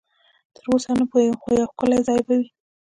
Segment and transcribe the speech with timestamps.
[0.55, 2.47] تراوسه نه پوهېږم، خو یو ښکلی ځای به وي.